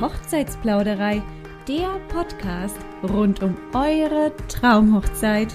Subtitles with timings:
[0.00, 1.22] Hochzeitsplauderei,
[1.66, 5.48] der Podcast rund um eure Traumhochzeit.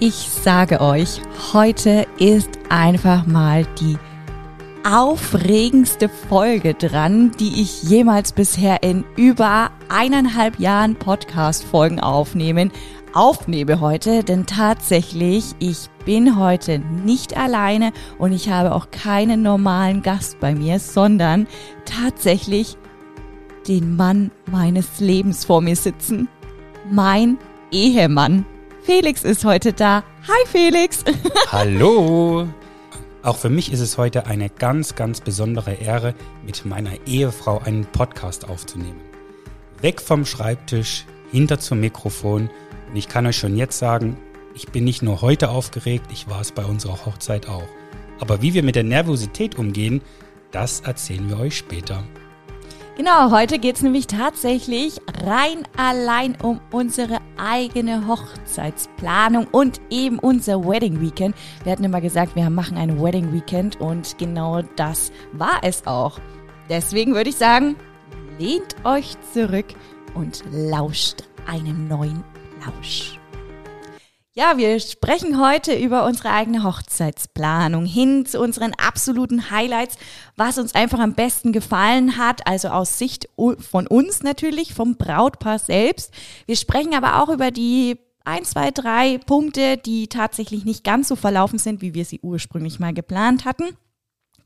[0.00, 1.20] Ich sage euch,
[1.52, 3.98] heute ist einfach mal die
[4.88, 12.70] aufregendste Folge dran, die ich jemals bisher in über eineinhalb Jahren Podcast-Folgen aufnehmen,
[13.12, 20.02] aufnehme heute, denn tatsächlich, ich bin heute nicht alleine und ich habe auch keinen normalen
[20.02, 21.46] Gast bei mir, sondern
[21.84, 22.76] tatsächlich
[23.68, 26.28] den Mann meines Lebens vor mir sitzen.
[26.90, 27.38] Mein
[27.70, 28.46] Ehemann.
[28.82, 30.04] Felix ist heute da.
[30.28, 31.04] Hi Felix.
[31.52, 32.48] Hallo.
[33.22, 37.84] Auch für mich ist es heute eine ganz, ganz besondere Ehre, mit meiner Ehefrau einen
[37.84, 39.00] Podcast aufzunehmen.
[39.80, 42.50] Weg vom Schreibtisch, hinter zum Mikrofon.
[42.88, 44.16] Und ich kann euch schon jetzt sagen,
[44.54, 47.66] ich bin nicht nur heute aufgeregt, ich war es bei unserer Hochzeit auch.
[48.20, 50.02] Aber wie wir mit der Nervosität umgehen,
[50.52, 52.04] das erzählen wir euch später.
[52.96, 61.02] Genau, heute geht's nämlich tatsächlich rein allein um unsere eigene Hochzeitsplanung und eben unser Wedding
[61.02, 61.36] Weekend.
[61.62, 66.18] Wir hatten immer gesagt, wir machen ein Wedding Weekend und genau das war es auch.
[66.70, 67.76] Deswegen würde ich sagen,
[68.38, 69.66] lehnt euch zurück
[70.14, 72.24] und lauscht einem neuen
[72.64, 73.20] Lausch.
[74.38, 79.96] Ja, wir sprechen heute über unsere eigene Hochzeitsplanung hin zu unseren absoluten Highlights,
[80.36, 85.58] was uns einfach am besten gefallen hat, also aus Sicht von uns natürlich, vom Brautpaar
[85.58, 86.12] selbst.
[86.44, 91.16] Wir sprechen aber auch über die ein, zwei, drei Punkte, die tatsächlich nicht ganz so
[91.16, 93.74] verlaufen sind, wie wir sie ursprünglich mal geplant hatten.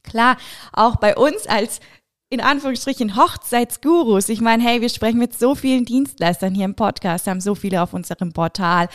[0.05, 0.37] Klar,
[0.73, 1.81] auch bei uns als
[2.31, 4.29] in Anführungsstrichen Hochzeitsgurus.
[4.29, 7.83] Ich meine, hey, wir sprechen mit so vielen Dienstleistern hier im Podcast, haben so viele
[7.83, 8.89] auf unserem Portal.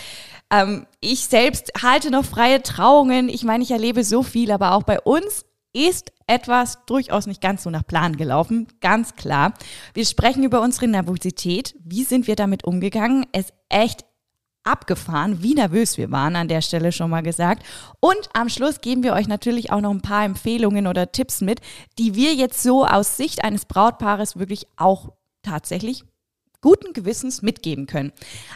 [0.50, 3.28] Ähm, ich selbst halte noch freie Trauungen.
[3.28, 7.64] Ich meine, ich erlebe so viel, aber auch bei uns ist etwas durchaus nicht ganz
[7.64, 9.54] so nach Plan gelaufen, ganz klar.
[9.94, 11.76] Wir sprechen über unsere Nervosität.
[11.84, 13.26] Wie sind wir damit umgegangen?
[13.34, 14.06] Es echt
[14.66, 17.64] abgefahren, wie nervös wir waren an der Stelle schon mal gesagt.
[18.00, 21.62] Und am Schluss geben wir euch natürlich auch noch ein paar Empfehlungen oder Tipps mit,
[21.98, 26.04] die wir jetzt so aus Sicht eines Brautpaares wirklich auch tatsächlich
[26.62, 28.12] guten Gewissens mitgeben können.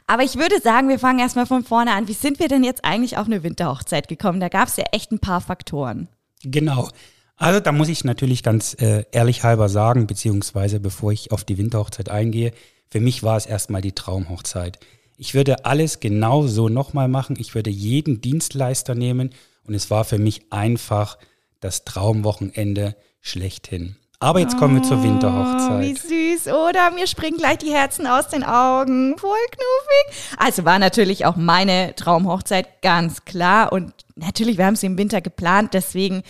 [0.08, 2.08] Aber ich würde sagen, wir fangen erstmal von vorne an.
[2.08, 4.40] Wie sind wir denn jetzt eigentlich auf eine Winterhochzeit gekommen?
[4.40, 6.10] Da gab es ja echt ein paar Faktoren.
[6.44, 6.90] Genau.
[7.36, 11.60] Also da muss ich natürlich ganz äh, ehrlich halber sagen, beziehungsweise bevor ich auf die
[11.60, 12.52] Winterhochzeit eingehe,
[12.90, 14.80] für mich war es erstmal die Traumhochzeit.
[15.22, 17.36] Ich würde alles genau so nochmal machen.
[17.38, 19.32] Ich würde jeden Dienstleister nehmen
[19.68, 21.18] und es war für mich einfach
[21.60, 23.98] das Traumwochenende schlechthin.
[24.22, 25.78] Aber jetzt kommen wir zur Winterhochzeit.
[25.78, 26.92] Oh, wie süß, oder?
[26.92, 29.18] Mir springen gleich die Herzen aus den Augen.
[29.18, 30.38] Voll knuffig.
[30.38, 33.74] Also war natürlich auch meine Traumhochzeit, ganz klar.
[33.74, 36.24] Und natürlich, wir haben sie im Winter geplant, deswegen,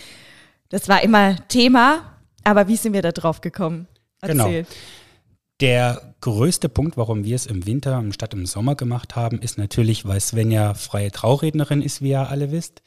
[0.68, 2.16] das war immer Thema.
[2.42, 3.86] Aber wie sind wir da drauf gekommen?
[4.20, 4.46] Genau.
[4.46, 4.62] Erzähl.
[4.62, 4.74] Genau.
[5.60, 10.06] Der größte Punkt, warum wir es im Winter statt im Sommer gemacht haben, ist natürlich,
[10.06, 12.82] weil Svenja freie Traurednerin ist, wie ihr alle wisst.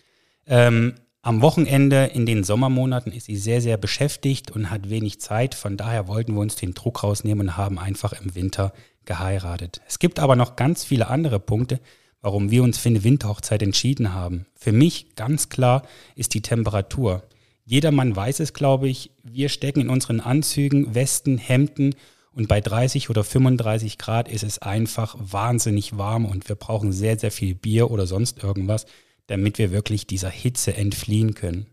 [0.48, 5.54] Ähm, am Wochenende in den Sommermonaten ist sie sehr, sehr beschäftigt und hat wenig Zeit.
[5.54, 8.74] Von daher wollten wir uns den Druck rausnehmen und haben einfach im Winter
[9.06, 9.82] geheiratet.
[9.88, 11.80] Es gibt aber noch ganz viele andere Punkte,
[12.22, 14.48] warum wir uns für eine Winterhochzeit entschieden haben.
[14.56, 15.84] Für mich ganz klar
[16.16, 17.22] ist die Temperatur.
[17.66, 19.12] Jedermann weiß es, glaube ich.
[19.24, 21.96] Wir stecken in unseren Anzügen, Westen, Hemden
[22.36, 27.18] und bei 30 oder 35 Grad ist es einfach wahnsinnig warm und wir brauchen sehr,
[27.20, 28.86] sehr viel Bier oder sonst irgendwas,
[29.28, 31.68] damit wir wirklich dieser Hitze entfliehen können.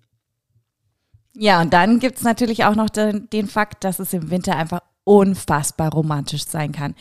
[1.34, 4.56] Ja, und dann gibt es natürlich auch noch den, den Fakt, dass es im Winter
[4.56, 6.94] einfach unfassbar romantisch sein kann.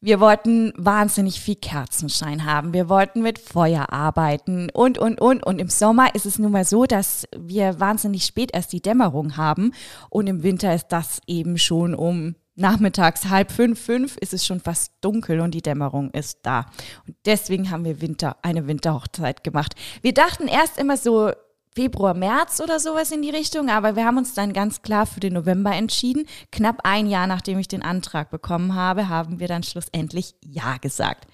[0.00, 2.72] Wir wollten wahnsinnig viel Kerzenschein haben.
[2.72, 5.44] Wir wollten mit Feuer arbeiten und, und, und.
[5.44, 9.36] Und im Sommer ist es nun mal so, dass wir wahnsinnig spät erst die Dämmerung
[9.36, 9.72] haben.
[10.08, 14.60] Und im Winter ist das eben schon um nachmittags halb fünf, fünf ist es schon
[14.60, 16.66] fast dunkel und die Dämmerung ist da.
[17.06, 19.74] Und deswegen haben wir Winter, eine Winterhochzeit gemacht.
[20.02, 21.30] Wir dachten erst immer so
[21.74, 25.20] Februar, März oder sowas in die Richtung, aber wir haben uns dann ganz klar für
[25.20, 26.26] den November entschieden.
[26.50, 31.28] Knapp ein Jahr nachdem ich den Antrag bekommen habe, haben wir dann schlussendlich Ja gesagt.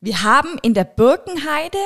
[0.00, 1.78] Wir haben in der Birkenheide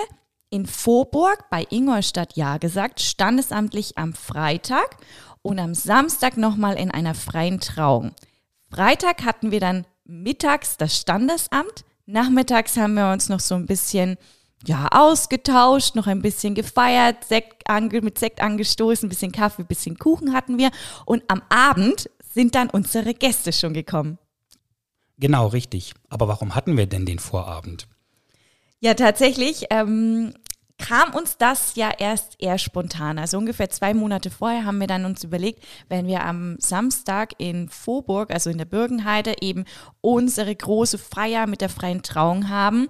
[0.50, 4.96] in Vorburg bei Ingolstadt Ja gesagt, standesamtlich am Freitag
[5.42, 8.14] und am Samstag nochmal in einer freien Trauung.
[8.76, 11.86] Freitag hatten wir dann mittags das Standesamt.
[12.04, 14.18] Nachmittags haben wir uns noch so ein bisschen
[14.66, 17.64] ja, ausgetauscht, noch ein bisschen gefeiert, Sekt
[18.02, 20.70] mit Sekt angestoßen, ein bisschen Kaffee, ein bisschen Kuchen hatten wir.
[21.06, 24.18] Und am Abend sind dann unsere Gäste schon gekommen.
[25.16, 25.94] Genau, richtig.
[26.10, 27.88] Aber warum hatten wir denn den Vorabend?
[28.80, 30.34] Ja, tatsächlich ähm,
[30.78, 33.18] kam uns das ja erst eher spontan.
[33.18, 37.68] Also ungefähr zwei Monate vorher haben wir dann uns überlegt, wenn wir am Samstag in
[37.68, 39.64] Vorburg, also in der Bürgenheide, eben
[40.00, 42.88] unsere große Feier mit der freien Trauung haben,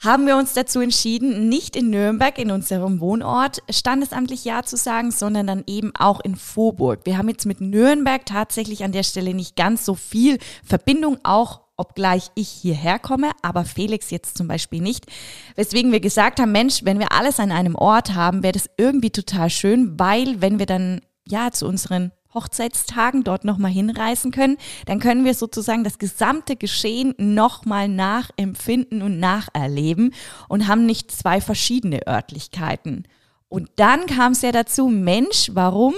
[0.00, 5.10] haben wir uns dazu entschieden, nicht in Nürnberg, in unserem Wohnort, standesamtlich Ja zu sagen,
[5.10, 7.00] sondern dann eben auch in Vorburg.
[7.04, 11.67] Wir haben jetzt mit Nürnberg tatsächlich an der Stelle nicht ganz so viel Verbindung, auch
[11.78, 15.06] obgleich ich hierher komme, aber Felix jetzt zum Beispiel nicht.
[15.54, 19.10] Weswegen wir gesagt haben, Mensch, wenn wir alles an einem Ort haben, wäre das irgendwie
[19.10, 25.00] total schön, weil wenn wir dann ja zu unseren Hochzeitstagen dort nochmal hinreisen können, dann
[25.00, 30.12] können wir sozusagen das gesamte Geschehen nochmal nachempfinden und nacherleben
[30.48, 33.04] und haben nicht zwei verschiedene Örtlichkeiten.
[33.48, 35.94] Und dann kam es ja dazu, Mensch, warum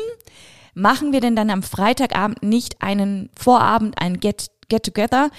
[0.75, 5.31] machen wir denn dann am Freitagabend nicht einen Vorabend, ein Get-Together,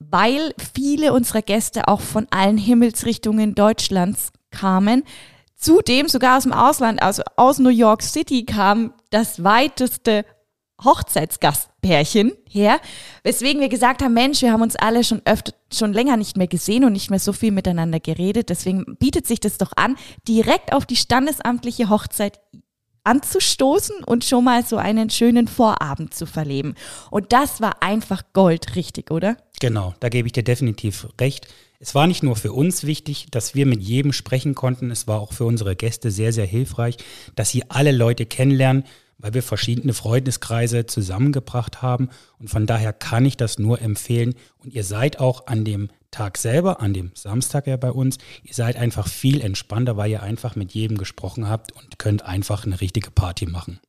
[0.00, 5.04] weil viele unserer Gäste auch von allen Himmelsrichtungen Deutschlands kamen.
[5.54, 10.24] Zudem sogar aus dem Ausland, also aus New York City kam das weiteste
[10.84, 12.78] Hochzeitsgastpärchen her,
[13.24, 16.46] weswegen wir gesagt haben, Mensch, wir haben uns alle schon öfter, schon länger nicht mehr
[16.46, 18.48] gesehen und nicht mehr so viel miteinander geredet.
[18.48, 19.96] Deswegen bietet sich das doch an,
[20.28, 22.38] direkt auf die standesamtliche Hochzeit
[23.08, 26.74] anzustoßen und schon mal so einen schönen Vorabend zu verleben.
[27.10, 29.36] Und das war einfach Gold, richtig, oder?
[29.60, 31.48] Genau, da gebe ich dir definitiv recht.
[31.80, 35.20] Es war nicht nur für uns wichtig, dass wir mit jedem sprechen konnten, es war
[35.20, 36.96] auch für unsere Gäste sehr, sehr hilfreich,
[37.34, 38.84] dass sie alle Leute kennenlernen,
[39.18, 42.08] weil wir verschiedene Freundeskreise zusammengebracht haben.
[42.38, 44.34] Und von daher kann ich das nur empfehlen.
[44.58, 48.54] Und ihr seid auch an dem Tag selber, an dem Samstag ja bei uns, ihr
[48.54, 52.80] seid einfach viel entspannter, weil ihr einfach mit jedem gesprochen habt und könnt einfach eine
[52.80, 53.80] richtige Party machen.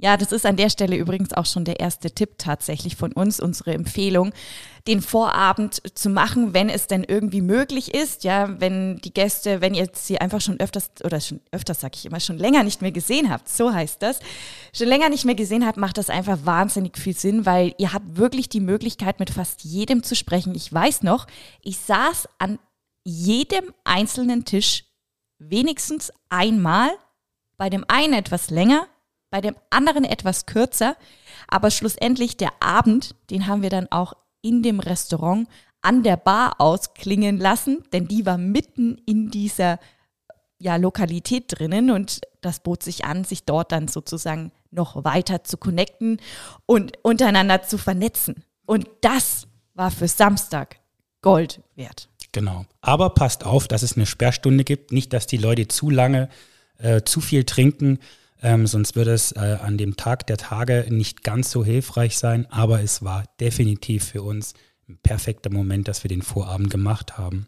[0.00, 3.40] Ja, das ist an der Stelle übrigens auch schon der erste Tipp tatsächlich von uns,
[3.40, 4.32] unsere Empfehlung,
[4.86, 8.22] den Vorabend zu machen, wenn es denn irgendwie möglich ist.
[8.22, 12.06] Ja, wenn die Gäste, wenn ihr sie einfach schon öfters, oder schon öfters sage ich
[12.06, 14.20] immer, schon länger nicht mehr gesehen habt, so heißt das,
[14.72, 18.16] schon länger nicht mehr gesehen habt, macht das einfach wahnsinnig viel Sinn, weil ihr habt
[18.16, 20.54] wirklich die Möglichkeit, mit fast jedem zu sprechen.
[20.54, 21.26] Ich weiß noch,
[21.60, 22.60] ich saß an
[23.02, 24.84] jedem einzelnen Tisch
[25.40, 26.90] wenigstens einmal,
[27.56, 28.86] bei dem einen etwas länger,
[29.30, 30.96] bei dem anderen etwas kürzer.
[31.48, 35.48] Aber schlussendlich der Abend, den haben wir dann auch in dem Restaurant
[35.80, 39.78] an der Bar ausklingen lassen, denn die war mitten in dieser
[40.58, 45.56] ja, Lokalität drinnen und das bot sich an, sich dort dann sozusagen noch weiter zu
[45.56, 46.20] connecten
[46.66, 48.44] und untereinander zu vernetzen.
[48.66, 50.80] Und das war für Samstag
[51.22, 52.08] Gold wert.
[52.32, 52.66] Genau.
[52.80, 54.92] Aber passt auf, dass es eine Sperrstunde gibt.
[54.92, 56.28] Nicht, dass die Leute zu lange
[56.78, 57.98] äh, zu viel trinken,
[58.42, 62.46] ähm, sonst würde es äh, an dem Tag der Tage nicht ganz so hilfreich sein,
[62.50, 64.54] aber es war definitiv für uns
[64.88, 67.46] ein perfekter Moment, dass wir den Vorabend gemacht haben.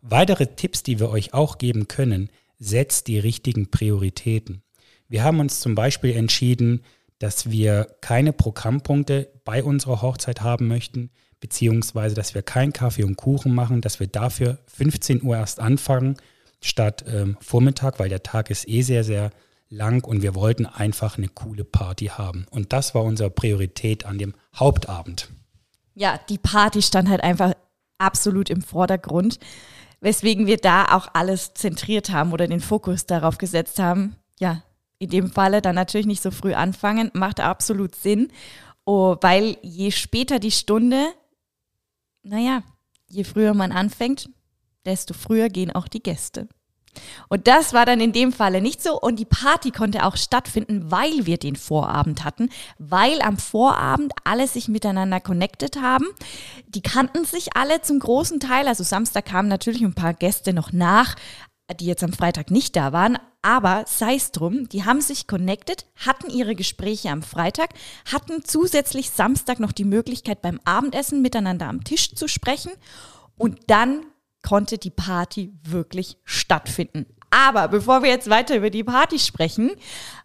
[0.00, 4.62] Weitere Tipps, die wir euch auch geben können, setzt die richtigen Prioritäten.
[5.08, 6.82] Wir haben uns zum Beispiel entschieden,
[7.18, 11.10] dass wir keine Programmpunkte bei unserer Hochzeit haben möchten,
[11.40, 16.16] beziehungsweise dass wir keinen Kaffee und Kuchen machen, dass wir dafür 15 Uhr erst anfangen
[16.60, 19.30] statt ähm, Vormittag, weil der Tag ist eh sehr, sehr
[19.72, 22.46] lang und wir wollten einfach eine coole Party haben.
[22.50, 25.30] Und das war unsere Priorität an dem Hauptabend.
[25.94, 27.54] Ja, die Party stand halt einfach
[27.98, 29.38] absolut im Vordergrund,
[30.00, 34.16] weswegen wir da auch alles zentriert haben oder den Fokus darauf gesetzt haben.
[34.38, 34.62] Ja,
[34.98, 38.28] in dem Falle dann natürlich nicht so früh anfangen, macht absolut Sinn,
[38.84, 41.06] oh, weil je später die Stunde,
[42.22, 42.62] naja,
[43.08, 44.30] je früher man anfängt,
[44.84, 46.48] desto früher gehen auch die Gäste.
[47.28, 48.98] Und das war dann in dem Falle nicht so.
[49.00, 54.46] Und die Party konnte auch stattfinden, weil wir den Vorabend hatten, weil am Vorabend alle
[54.46, 56.06] sich miteinander connected haben.
[56.68, 58.68] Die kannten sich alle zum großen Teil.
[58.68, 61.16] Also Samstag kamen natürlich ein paar Gäste noch nach,
[61.80, 63.18] die jetzt am Freitag nicht da waren.
[63.40, 67.70] Aber sei es drum, die haben sich connected, hatten ihre Gespräche am Freitag,
[68.10, 72.70] hatten zusätzlich Samstag noch die Möglichkeit beim Abendessen miteinander am Tisch zu sprechen.
[73.36, 74.04] Und dann
[74.42, 77.06] konnte die Party wirklich stattfinden.
[77.30, 79.70] Aber bevor wir jetzt weiter über die Party sprechen,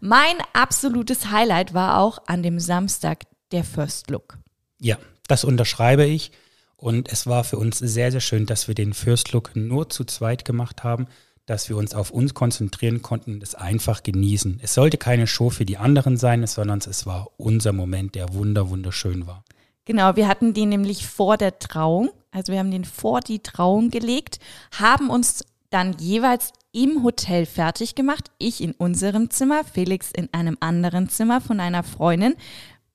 [0.01, 4.37] mein absolutes Highlight war auch an dem Samstag der First Look.
[4.79, 4.97] Ja,
[5.27, 6.31] das unterschreibe ich.
[6.75, 10.03] Und es war für uns sehr, sehr schön, dass wir den First Look nur zu
[10.03, 11.07] zweit gemacht haben,
[11.47, 14.59] dass wir uns auf uns konzentrieren konnten und es einfach genießen.
[14.61, 18.69] Es sollte keine Show für die anderen sein, sondern es war unser Moment, der wunder,
[18.69, 19.43] wunderschön war.
[19.87, 23.89] Genau, wir hatten den nämlich vor der Trauung also wir haben den vor die Trauung
[23.89, 24.39] gelegt,
[24.77, 28.29] haben uns dann jeweils im Hotel fertig gemacht.
[28.37, 32.35] Ich in unserem Zimmer, Felix in einem anderen Zimmer von einer Freundin.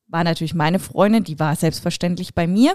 [0.06, 2.74] War natürlich meine Freundin, die war selbstverständlich bei mir.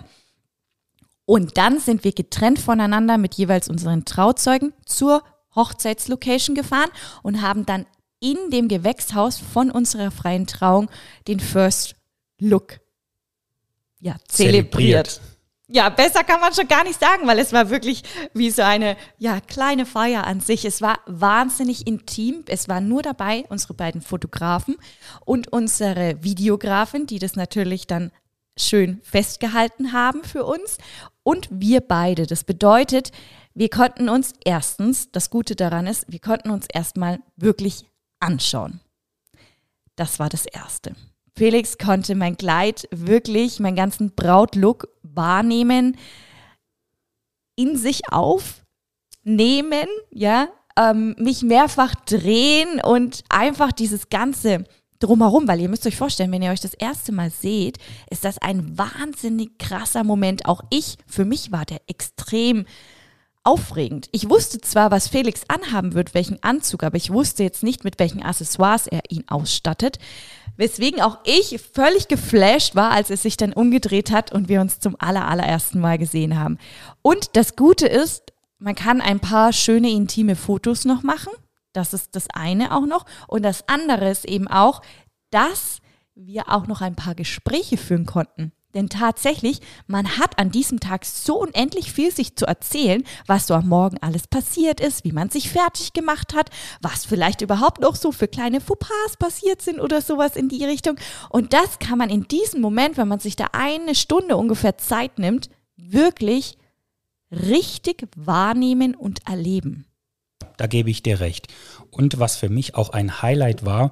[1.25, 5.23] Und dann sind wir getrennt voneinander mit jeweils unseren Trauzeugen zur
[5.55, 6.89] Hochzeitslocation gefahren
[7.23, 7.85] und haben dann
[8.19, 10.89] in dem Gewächshaus von unserer freien Trauung
[11.27, 11.95] den First
[12.39, 12.79] Look
[13.99, 15.07] ja, zelebriert.
[15.07, 15.21] zelebriert.
[15.69, 18.95] Ja, besser kann man schon gar nicht sagen, weil es war wirklich wie so eine
[19.17, 20.63] ja, kleine Feier an sich.
[20.63, 22.45] Es war wahnsinnig intim.
[22.47, 24.77] Es waren nur dabei unsere beiden Fotografen
[25.25, 28.11] und unsere Videografin, die das natürlich dann
[28.57, 30.77] schön festgehalten haben für uns
[31.21, 32.27] und wir beide.
[32.27, 33.11] Das bedeutet,
[33.53, 37.85] wir konnten uns erstens, das Gute daran ist, wir konnten uns erstmal wirklich
[38.21, 38.79] anschauen.
[39.97, 40.95] Das war das Erste.
[41.37, 45.95] Felix konnte mein Kleid wirklich, meinen ganzen Brautlook wahrnehmen,
[47.55, 54.63] in sich aufnehmen, ja, ähm, mich mehrfach drehen und einfach dieses ganze
[54.99, 57.77] drumherum, weil ihr müsst euch vorstellen, wenn ihr euch das erste Mal seht,
[58.09, 60.47] ist das ein wahnsinnig krasser Moment.
[60.47, 62.65] Auch ich, für mich war der extrem
[63.43, 64.09] aufregend.
[64.11, 67.99] Ich wusste zwar, was Felix anhaben wird, welchen Anzug, aber ich wusste jetzt nicht, mit
[67.99, 69.99] welchen Accessoires er ihn ausstattet.
[70.57, 74.79] Weswegen auch ich völlig geflasht war, als es sich dann umgedreht hat und wir uns
[74.79, 76.57] zum aller, allerersten Mal gesehen haben.
[77.01, 81.31] Und das Gute ist, man kann ein paar schöne intime Fotos noch machen.
[81.73, 83.05] Das ist das eine auch noch.
[83.27, 84.81] Und das andere ist eben auch,
[85.29, 85.79] dass
[86.15, 88.51] wir auch noch ein paar Gespräche führen konnten.
[88.77, 93.55] Denn tatsächlich, man hat an diesem Tag so unendlich viel sich zu erzählen, was so
[93.55, 97.95] am Morgen alles passiert ist, wie man sich fertig gemacht hat, was vielleicht überhaupt noch
[97.95, 100.95] so für kleine Fauxpas passiert sind oder sowas in die Richtung.
[101.31, 105.17] Und das kann man in diesem Moment, wenn man sich da eine Stunde ungefähr Zeit
[105.17, 106.59] nimmt, wirklich
[107.31, 109.87] richtig wahrnehmen und erleben.
[110.57, 111.47] Da gebe ich dir recht.
[111.89, 113.89] Und was für mich auch ein Highlight war,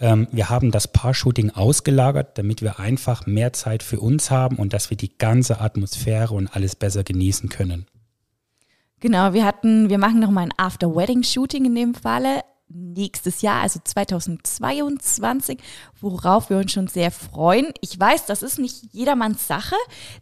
[0.00, 4.72] ähm, wir haben das Paar-Shooting ausgelagert, damit wir einfach mehr Zeit für uns haben und
[4.72, 7.86] dass wir die ganze Atmosphäre und alles besser genießen können.
[9.00, 15.58] Genau, wir hatten, wir machen nochmal ein After-Wedding-Shooting in dem Falle nächstes Jahr, also 2022,
[16.00, 17.72] worauf wir uns schon sehr freuen.
[17.80, 19.74] Ich weiß, das ist nicht jedermanns Sache,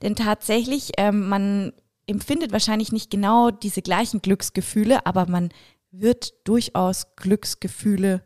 [0.02, 1.72] denn tatsächlich, ähm, man
[2.06, 5.50] empfindet wahrscheinlich nicht genau diese gleichen Glücksgefühle, aber man
[5.90, 8.22] wird durchaus Glücksgefühle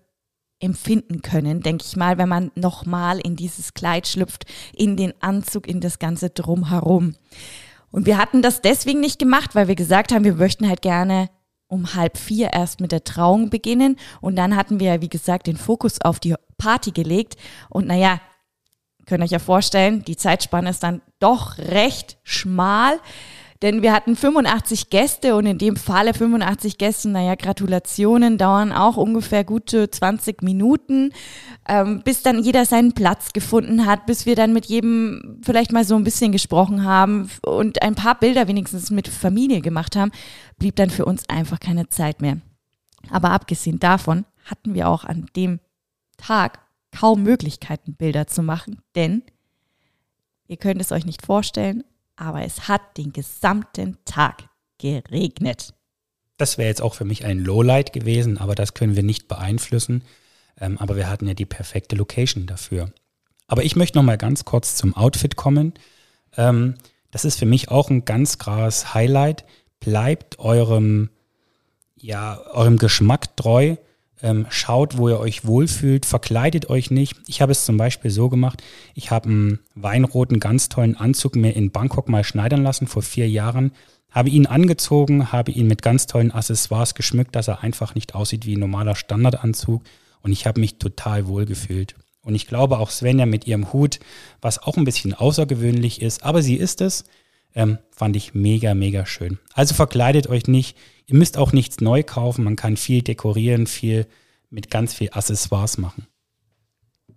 [0.63, 5.67] empfinden können, denke ich mal, wenn man nochmal in dieses Kleid schlüpft, in den Anzug,
[5.67, 7.15] in das ganze Drumherum.
[7.91, 11.29] Und wir hatten das deswegen nicht gemacht, weil wir gesagt haben, wir möchten halt gerne
[11.67, 13.97] um halb vier erst mit der Trauung beginnen.
[14.21, 17.37] Und dann hatten wir, wie gesagt, den Fokus auf die Party gelegt.
[17.71, 18.21] Und naja,
[19.07, 23.01] könnt ihr euch ja vorstellen, die Zeitspanne ist dann doch recht schmal.
[23.63, 28.97] Denn wir hatten 85 Gäste und in dem Falle 85 Gäste, naja, Gratulationen dauern auch
[28.97, 31.13] ungefähr gute 20 Minuten,
[31.69, 35.85] ähm, bis dann jeder seinen Platz gefunden hat, bis wir dann mit jedem vielleicht mal
[35.85, 40.11] so ein bisschen gesprochen haben und ein paar Bilder wenigstens mit Familie gemacht haben,
[40.59, 42.39] blieb dann für uns einfach keine Zeit mehr.
[43.11, 45.61] Aber abgesehen davon hatten wir auch an dem
[46.17, 46.59] Tag
[46.91, 49.23] kaum Möglichkeiten, Bilder zu machen, denn
[50.49, 51.85] ihr könnt es euch nicht vorstellen,
[52.23, 54.45] aber es hat den gesamten Tag
[54.79, 55.75] geregnet.
[56.37, 60.05] Das wäre jetzt auch für mich ein Lowlight gewesen, aber das können wir nicht beeinflussen.
[60.61, 62.93] Ähm, aber wir hatten ja die perfekte Location dafür.
[63.49, 65.75] Aber ich möchte noch mal ganz kurz zum Outfit kommen.
[66.37, 66.77] Ähm,
[67.11, 69.45] das ist für mich auch ein ganz krasses Highlight.
[69.81, 71.11] Bleibt eurem,
[71.97, 73.77] ja, eurem Geschmack treu.
[74.23, 77.17] Ähm, schaut, wo ihr euch wohlfühlt, verkleidet euch nicht.
[77.27, 78.63] Ich habe es zum Beispiel so gemacht,
[78.95, 83.29] ich habe einen weinroten, ganz tollen Anzug mir in Bangkok mal schneidern lassen vor vier
[83.29, 83.73] Jahren,
[84.13, 88.47] habe ihn angezogen, habe ihn mit ganz tollen Accessoires geschmückt, dass er einfach nicht aussieht
[88.47, 89.83] wie ein normaler Standardanzug
[90.23, 91.97] und ich habe mich total wohl gefühlt.
[92.23, 93.99] Und ich glaube auch Svenja mit ihrem Hut,
[94.41, 97.05] was auch ein bisschen außergewöhnlich ist, aber sie ist es,
[97.55, 99.39] ähm, fand ich mega, mega schön.
[99.53, 100.77] Also verkleidet euch nicht.
[101.07, 102.45] Ihr müsst auch nichts neu kaufen.
[102.45, 104.07] Man kann viel dekorieren, viel
[104.51, 106.07] mit ganz viel Accessoires machen.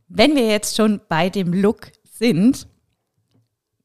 [0.07, 2.67] Wenn wir jetzt schon bei dem Look sind,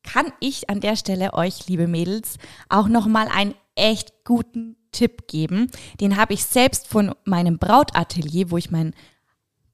[0.03, 2.37] kann ich an der Stelle euch, liebe Mädels,
[2.69, 5.71] auch nochmal einen echt guten Tipp geben.
[6.01, 8.95] Den habe ich selbst von meinem Brautatelier, wo ich mein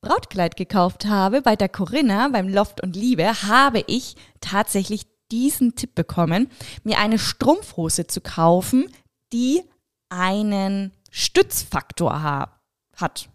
[0.00, 5.94] Brautkleid gekauft habe, bei der Corinna, beim Loft und Liebe, habe ich tatsächlich diesen Tipp
[5.94, 6.48] bekommen,
[6.84, 8.86] mir eine Strumpfhose zu kaufen,
[9.32, 9.62] die
[10.08, 12.60] einen Stützfaktor ha
[12.96, 13.28] hat.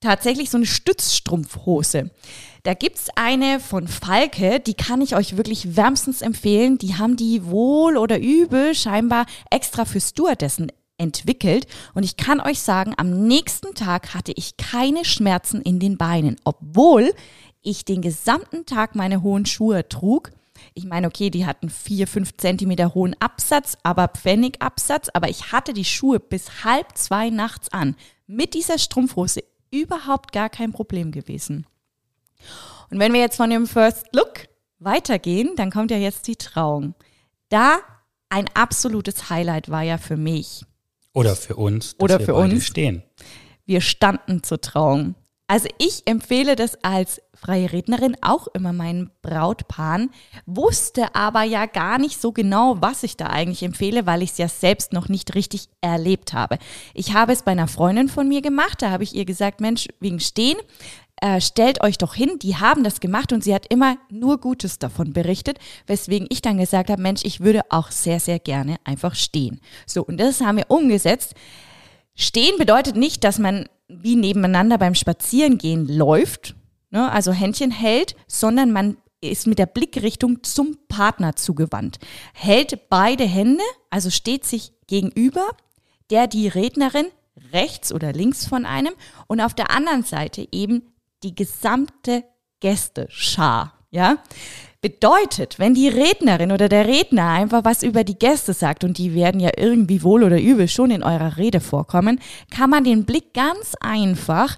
[0.00, 2.10] Tatsächlich so eine Stützstrumpfhose.
[2.62, 6.78] Da gibt es eine von Falke, die kann ich euch wirklich wärmstens empfehlen.
[6.78, 11.66] Die haben die wohl oder übel scheinbar extra für Stewardessen entwickelt.
[11.94, 16.36] Und ich kann euch sagen, am nächsten Tag hatte ich keine Schmerzen in den Beinen,
[16.44, 17.12] obwohl
[17.62, 20.30] ich den gesamten Tag meine hohen Schuhe trug
[20.74, 25.72] Ich meine, okay, die hatten vier, fünf Zentimeter hohen Absatz, aber Pfennigabsatz, aber ich hatte
[25.72, 27.96] die Schuhe bis halb zwei nachts an.
[28.26, 31.66] Mit dieser Strumpfhose überhaupt gar kein Problem gewesen.
[32.90, 34.48] Und wenn wir jetzt von dem First Look
[34.78, 36.94] weitergehen, dann kommt ja jetzt die Trauung.
[37.48, 37.78] Da
[38.28, 40.64] ein absolutes Highlight war ja für mich.
[41.12, 41.96] Oder für uns.
[41.98, 42.64] Oder für uns.
[42.64, 43.02] stehen.
[43.66, 45.14] Wir standen zur Trauung.
[45.50, 50.10] Also ich empfehle das als freie Rednerin auch immer meinen Brautpaaren,
[50.46, 54.38] wusste aber ja gar nicht so genau, was ich da eigentlich empfehle, weil ich es
[54.38, 56.58] ja selbst noch nicht richtig erlebt habe.
[56.94, 59.88] Ich habe es bei einer Freundin von mir gemacht, da habe ich ihr gesagt, Mensch,
[59.98, 60.56] wegen Stehen,
[61.20, 64.78] äh, stellt euch doch hin, die haben das gemacht und sie hat immer nur Gutes
[64.78, 69.16] davon berichtet, weswegen ich dann gesagt habe, Mensch, ich würde auch sehr, sehr gerne einfach
[69.16, 69.60] stehen.
[69.84, 71.34] So, und das haben wir umgesetzt.
[72.14, 76.54] Stehen bedeutet nicht, dass man wie nebeneinander beim Spazierengehen läuft,
[76.90, 81.98] ne, also Händchen hält, sondern man ist mit der Blickrichtung zum Partner zugewandt.
[82.32, 85.48] Hält beide Hände, also steht sich gegenüber,
[86.10, 87.06] der die Rednerin
[87.52, 88.92] rechts oder links von einem
[89.26, 90.82] und auf der anderen Seite eben
[91.22, 92.24] die gesamte
[92.60, 94.18] Gästeschar, ja?
[94.82, 99.14] Bedeutet, wenn die Rednerin oder der Redner einfach was über die Gäste sagt und die
[99.14, 102.18] werden ja irgendwie wohl oder übel schon in eurer Rede vorkommen,
[102.50, 104.56] kann man den Blick ganz einfach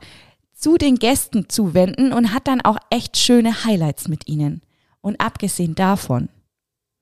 [0.55, 4.63] zu den Gästen zuwenden und hat dann auch echt schöne Highlights mit ihnen.
[5.01, 6.29] Und abgesehen davon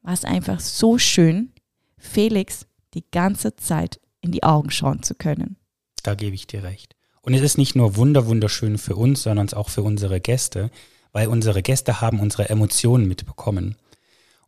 [0.00, 1.52] war es einfach so schön,
[1.98, 5.56] Felix die ganze Zeit in die Augen schauen zu können.
[6.02, 6.96] Da gebe ich dir recht.
[7.20, 10.70] Und es ist nicht nur wunder wunderschön für uns, sondern auch für unsere Gäste,
[11.12, 13.76] weil unsere Gäste haben unsere Emotionen mitbekommen.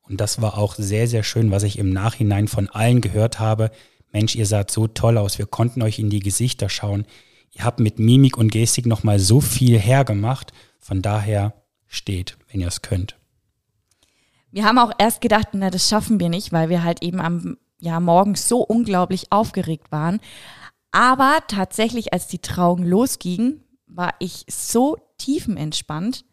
[0.03, 3.71] Und das war auch sehr, sehr schön, was ich im Nachhinein von allen gehört habe.
[4.13, 7.07] Mensch, ihr saht so toll aus, wir konnten euch in die Gesichter schauen.
[7.53, 10.53] Ihr habt mit Mimik und Gestik nochmal so viel hergemacht.
[10.79, 11.55] Von daher
[11.87, 13.17] steht, wenn ihr es könnt.
[14.51, 17.57] Wir haben auch erst gedacht, na, das schaffen wir nicht, weil wir halt eben am
[17.79, 20.21] ja, morgens so unglaublich aufgeregt waren.
[20.93, 26.25] Aber tatsächlich, als die Trauung losging, war ich so tiefenentspannt,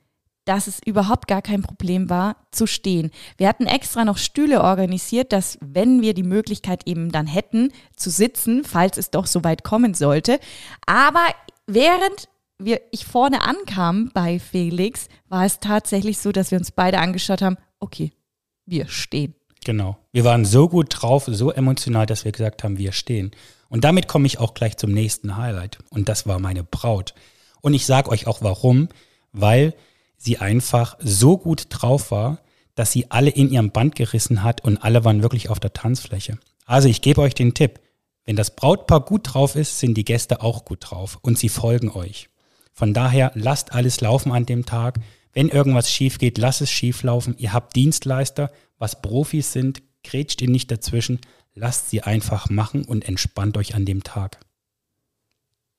[0.50, 3.12] dass es überhaupt gar kein Problem war, zu stehen.
[3.38, 8.10] Wir hatten extra noch Stühle organisiert, dass wenn wir die Möglichkeit eben dann hätten, zu
[8.10, 10.40] sitzen, falls es doch so weit kommen sollte.
[10.88, 11.24] Aber
[11.68, 16.98] während wir, ich vorne ankam bei Felix, war es tatsächlich so, dass wir uns beide
[16.98, 18.12] angeschaut haben, okay,
[18.66, 19.36] wir stehen.
[19.64, 20.00] Genau.
[20.12, 23.30] Wir waren so gut drauf, so emotional, dass wir gesagt haben, wir stehen.
[23.70, 25.78] Und damit komme ich auch gleich zum nächsten Highlight.
[25.92, 27.14] Und das war meine Braut.
[27.62, 28.90] Und ich sage euch auch warum,
[29.32, 29.76] weil
[30.20, 32.40] sie einfach so gut drauf war,
[32.76, 36.38] dass sie alle in ihrem Band gerissen hat und alle waren wirklich auf der Tanzfläche.
[36.66, 37.80] Also ich gebe euch den Tipp.
[38.26, 41.90] Wenn das Brautpaar gut drauf ist, sind die Gäste auch gut drauf und sie folgen
[41.90, 42.30] euch.
[42.74, 45.00] Von daher lasst alles laufen an dem Tag.
[45.34, 47.36] Wenn irgendwas schief geht, lasst es schief laufen.
[47.38, 51.20] Ihr habt Dienstleister, was Profis sind, grätscht ihr nicht dazwischen.
[51.56, 54.40] Lasst sie einfach machen und entspannt euch an dem Tag.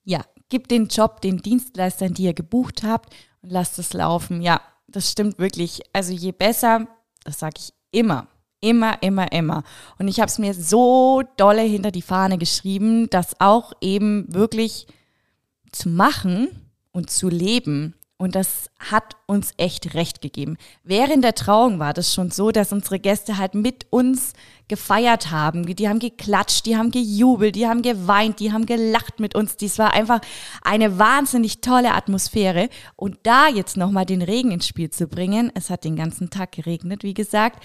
[0.05, 4.43] Ja, gebt den Job den Dienstleistern, die ihr gebucht habt und lasst es laufen.
[4.43, 5.83] Ja, das stimmt wirklich.
[5.93, 6.87] Also je besser,
[7.25, 8.27] das sage ich immer,
[8.61, 9.63] immer, immer, immer.
[9.99, 14.87] Und ich habe es mir so dolle hinter die Fahne geschrieben, das auch eben wirklich
[15.73, 16.49] zu machen
[16.93, 20.59] und zu leben und das hat uns echt recht gegeben.
[20.85, 24.35] Während der Trauung war das schon so, dass unsere Gäste halt mit uns
[24.71, 25.67] gefeiert haben.
[25.67, 29.57] Die haben geklatscht, die haben gejubelt, die haben geweint, die haben gelacht mit uns.
[29.57, 30.21] Dies war einfach
[30.63, 32.71] eine wahnsinnig tolle Atmosphäre.
[32.97, 36.53] Und da jetzt nochmal den Regen ins Spiel zu bringen, es hat den ganzen Tag
[36.53, 37.63] geregnet, wie gesagt.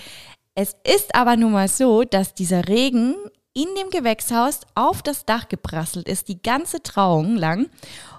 [0.56, 3.16] Es ist aber nun mal so, dass dieser Regen
[3.54, 7.70] in dem Gewächshaus auf das Dach geprasselt ist, die ganze Trauung lang.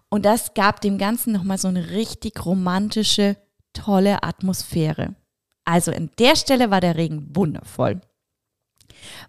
[0.08, 3.36] Und das gab dem Ganzen nochmal so eine richtig romantische,
[3.72, 5.16] tolle Atmosphäre.
[5.64, 8.00] Also an der Stelle war der Regen wundervoll.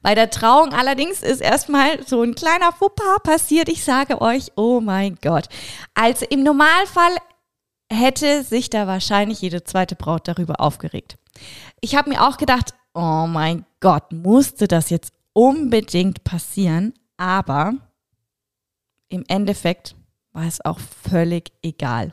[0.02, 3.70] Bei der Trauung allerdings ist erstmal so ein kleiner Fauxpas passiert.
[3.70, 5.48] Ich sage euch, oh mein Gott.
[5.94, 7.16] Also im Normalfall
[7.92, 11.18] hätte sich da wahrscheinlich jede zweite Braut darüber aufgeregt.
[11.82, 16.94] Ich habe mir auch gedacht, oh mein Gott, musste das jetzt unbedingt passieren?
[17.18, 17.74] Aber
[19.10, 19.96] im Endeffekt
[20.32, 22.12] war es auch völlig egal.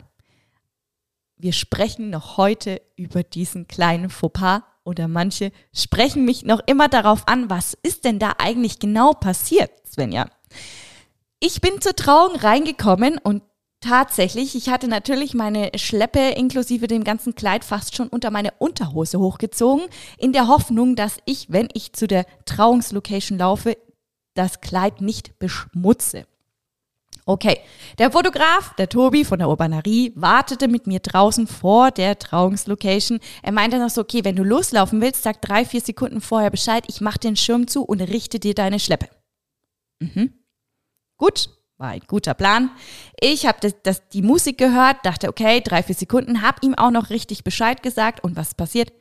[1.37, 7.27] Wir sprechen noch heute über diesen kleinen Fauxpas oder manche sprechen mich noch immer darauf
[7.27, 10.27] an, was ist denn da eigentlich genau passiert, Svenja?
[11.41, 13.43] Ich bin zur Trauung reingekommen und
[13.81, 19.19] tatsächlich, ich hatte natürlich meine Schleppe inklusive dem ganzen Kleid fast schon unter meine Unterhose
[19.19, 19.87] hochgezogen,
[20.19, 23.77] in der Hoffnung, dass ich, wenn ich zu der Trauungslocation laufe,
[24.35, 26.27] das Kleid nicht beschmutze.
[27.27, 27.61] Okay,
[27.99, 33.19] der Fotograf, der Tobi von der Urbanerie, wartete mit mir draußen vor der Trauungslocation.
[33.43, 36.85] Er meinte noch so, okay, wenn du loslaufen willst, sag drei, vier Sekunden vorher Bescheid,
[36.87, 39.09] ich mach den Schirm zu und richte dir deine Schleppe.
[40.01, 40.35] Mhm.
[41.17, 42.71] Gut, war ein guter Plan.
[43.19, 46.91] Ich habe das, das, die Musik gehört, dachte, okay, drei, vier Sekunden, habe ihm auch
[46.91, 48.23] noch richtig Bescheid gesagt.
[48.23, 48.93] Und was passiert?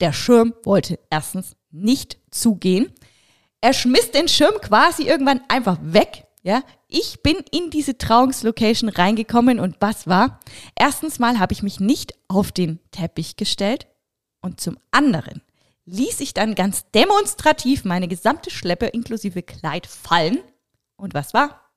[0.00, 2.92] Der Schirm wollte erstens nicht zugehen.
[3.60, 9.60] Er schmiss den Schirm quasi irgendwann einfach weg ja, ich bin in diese Trauungslocation reingekommen
[9.60, 10.40] und was war?
[10.74, 13.86] Erstens mal habe ich mich nicht auf den Teppich gestellt
[14.40, 15.42] und zum anderen
[15.84, 20.38] ließ ich dann ganz demonstrativ meine gesamte Schleppe inklusive Kleid fallen.
[20.96, 21.70] Und was war?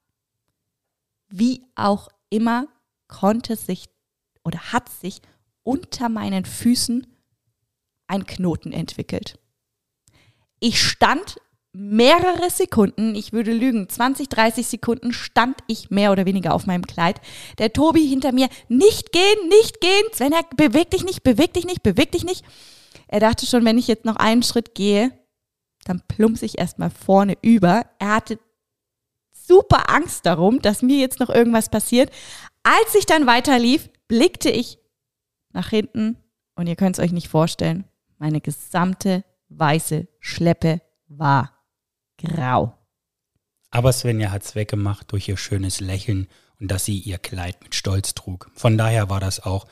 [1.30, 2.67] Wie auch immer
[3.08, 3.89] konnte sich
[4.43, 5.21] oder hat sich
[5.63, 7.08] unter meinen Füßen
[8.08, 9.39] ein Knoten entwickelt.
[10.60, 11.38] Ich stand
[11.76, 16.88] mehrere Sekunden, ich würde lügen, 20, 30 Sekunden stand ich mehr oder weniger auf meinem
[16.88, 17.20] Kleid.
[17.58, 20.04] Der Tobi hinter mir, nicht gehen, nicht gehen.
[20.14, 22.46] Sven, beweg dich nicht, beweg dich nicht, beweg dich nicht.
[23.08, 25.12] Er dachte schon, wenn ich jetzt noch einen Schritt gehe,
[25.84, 27.86] dann plumpse ich erstmal vorne über.
[28.00, 28.40] Er hatte
[29.32, 32.10] super Angst darum, dass mir jetzt noch irgendwas passiert.
[32.64, 34.80] Als ich dann weiterlief, blickte ich
[35.52, 36.18] nach hinten
[36.56, 37.86] und ihr könnt es euch nicht vorstellen,
[38.18, 41.55] meine gesamte weiße Schleppe war
[42.26, 42.74] grau.
[43.72, 46.28] Aber Svenja hat es weggemacht durch ihr schönes Lächeln
[46.60, 48.50] und dass sie ihr Kleid mit Stolz trug.
[48.54, 49.68] Von daher war das auch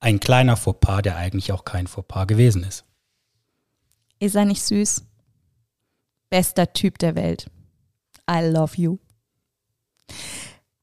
[0.00, 2.84] ein kleiner Fauxpas, der eigentlich auch kein Fauxpas gewesen ist.
[4.18, 5.04] Ist er nicht süß?
[6.30, 7.50] Bester Typ der Welt.
[8.30, 8.98] I love you.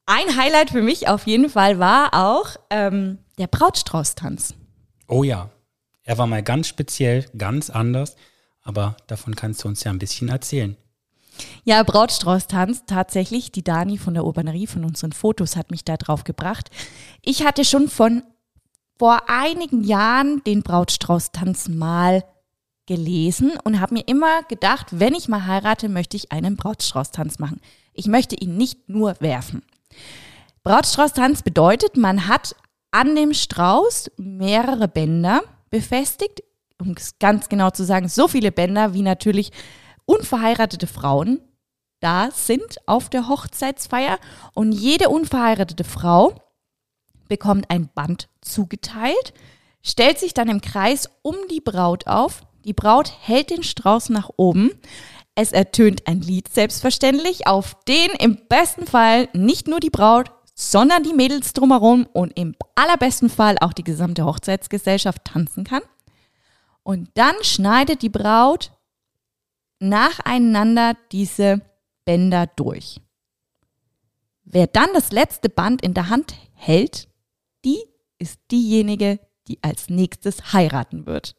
[0.06, 4.54] Ein Highlight für mich auf jeden Fall war auch ähm, der Brautstrauß-Tanz.
[5.08, 5.50] Oh ja,
[6.02, 8.16] er war mal ganz speziell, ganz anders,
[8.62, 10.76] aber davon kannst du uns ja ein bisschen erzählen.
[11.64, 13.52] Ja, Brautstrauß-Tanz, tatsächlich.
[13.52, 16.70] Die Dani von der Urbanerie, von unseren Fotos, hat mich da drauf gebracht.
[17.22, 18.22] Ich hatte schon von
[18.98, 22.24] vor einigen Jahren den Brautstrauß-Tanz mal
[22.86, 27.60] gelesen und habe mir immer gedacht, wenn ich mal heirate, möchte ich einen Brautstrauß-Tanz machen.
[27.92, 29.62] Ich möchte ihn nicht nur werfen.
[30.64, 32.54] Brautstrauß-Tanz bedeutet, man hat
[32.90, 36.42] an dem Strauß mehrere Bänder befestigt,
[36.80, 39.50] um es ganz genau zu sagen, so viele Bänder, wie natürlich
[40.06, 41.40] unverheiratete Frauen
[42.04, 44.18] da sind auf der Hochzeitsfeier
[44.52, 46.34] und jede unverheiratete Frau
[47.28, 49.32] bekommt ein Band zugeteilt,
[49.82, 52.42] stellt sich dann im Kreis um die Braut auf.
[52.66, 54.70] Die Braut hält den Strauß nach oben.
[55.34, 61.04] Es ertönt ein Lied selbstverständlich, auf den im besten Fall nicht nur die Braut, sondern
[61.04, 65.82] die Mädels drumherum und im allerbesten Fall auch die gesamte Hochzeitsgesellschaft tanzen kann.
[66.82, 68.72] Und dann schneidet die Braut
[69.88, 71.60] nacheinander diese
[72.04, 73.00] Bänder durch.
[74.44, 77.08] Wer dann das letzte Band in der Hand hält,
[77.64, 77.78] die
[78.18, 79.18] ist diejenige,
[79.48, 81.34] die als nächstes heiraten wird.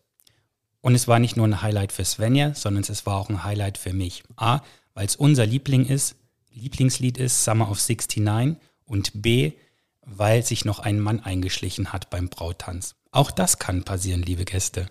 [0.81, 3.77] Und es war nicht nur ein Highlight für Svenja, sondern es war auch ein Highlight
[3.77, 4.23] für mich.
[4.35, 4.61] A,
[4.93, 6.15] weil es unser Liebling ist,
[6.51, 9.53] Lieblingslied ist, Summer of 69 und B,
[10.01, 12.95] weil sich noch ein Mann eingeschlichen hat beim Brautanz.
[13.11, 14.87] Auch das kann passieren, liebe Gäste.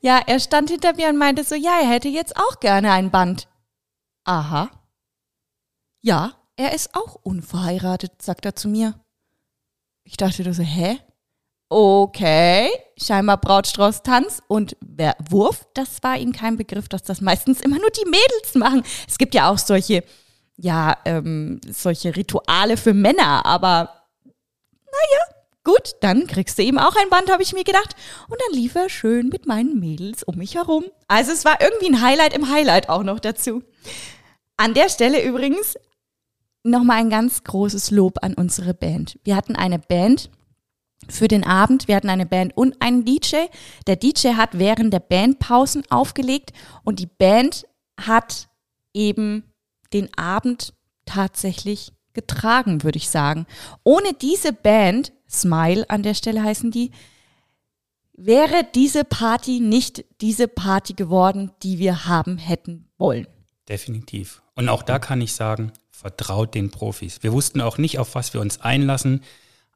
[0.00, 3.10] Ja, er stand hinter mir und meinte so, ja, er hätte jetzt auch gerne ein
[3.10, 3.48] Band.
[4.24, 4.70] Aha.
[6.00, 8.94] Ja, er ist auch unverheiratet, sagt er zu mir.
[10.04, 10.98] Ich dachte so, hä?
[11.70, 14.74] Okay, scheinbar Brautstrauß Tanz und
[15.28, 18.82] Wurf, das war ihm kein Begriff, dass das meistens immer nur die Mädels machen.
[19.06, 20.02] Es gibt ja auch solche,
[20.56, 24.06] ja, ähm, solche Rituale für Männer, aber
[24.86, 25.37] naja,
[25.68, 27.94] Gut, dann kriegst du eben auch ein Band, habe ich mir gedacht.
[28.26, 30.86] Und dann lief er schön mit meinen Mädels um mich herum.
[31.08, 33.62] Also es war irgendwie ein Highlight im Highlight auch noch dazu.
[34.56, 35.76] An der Stelle übrigens
[36.62, 39.18] nochmal ein ganz großes Lob an unsere Band.
[39.24, 40.30] Wir hatten eine Band
[41.06, 41.86] für den Abend.
[41.86, 43.36] Wir hatten eine Band und einen DJ.
[43.86, 47.66] Der DJ hat während der Bandpausen aufgelegt und die Band
[48.00, 48.48] hat
[48.94, 49.52] eben
[49.92, 50.72] den Abend
[51.04, 53.46] tatsächlich getragen, würde ich sagen.
[53.84, 56.90] Ohne diese Band Smile an der Stelle heißen die,
[58.14, 63.28] wäre diese Party nicht diese Party geworden, die wir haben hätten wollen.
[63.68, 64.42] Definitiv.
[64.54, 67.22] Und auch da kann ich sagen, vertraut den Profis.
[67.22, 69.22] Wir wussten auch nicht, auf was wir uns einlassen,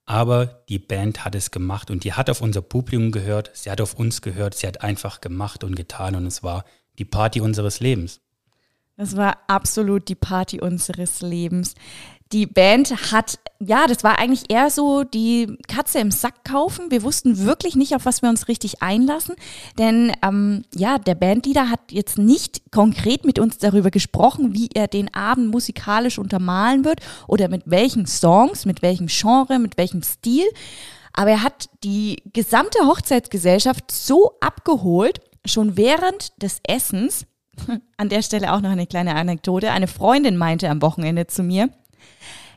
[0.05, 3.81] aber die Band hat es gemacht und die hat auf unser Publikum gehört, sie hat
[3.81, 6.65] auf uns gehört, sie hat einfach gemacht und getan und es war
[6.99, 8.21] die Party unseres Lebens.
[9.03, 11.75] Das war absolut die Party unseres Lebens.
[12.31, 16.93] Die Band hat, ja, das war eigentlich eher so die Katze im Sack kaufen.
[16.93, 19.35] Wir wussten wirklich nicht, auf was wir uns richtig einlassen.
[19.77, 24.87] Denn ähm, ja, der Bandleader hat jetzt nicht konkret mit uns darüber gesprochen, wie er
[24.87, 30.47] den Abend musikalisch untermalen wird oder mit welchen Songs, mit welchem Genre, mit welchem Stil.
[31.13, 37.27] Aber er hat die gesamte Hochzeitsgesellschaft so abgeholt, schon während des Essens.
[37.97, 39.71] An der Stelle auch noch eine kleine Anekdote.
[39.71, 41.71] Eine Freundin meinte am Wochenende zu mir,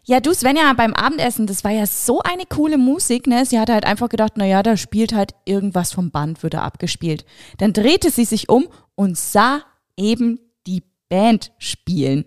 [0.08, 3.43] ja, du Svenja, beim Abendessen, das war ja so eine coole Musik, ne?
[3.43, 7.25] Sie hatte halt einfach gedacht, naja, da spielt halt irgendwas vom Band, wird da abgespielt.
[7.58, 9.63] Dann drehte sie sich um und sah
[9.97, 12.25] eben die Band spielen.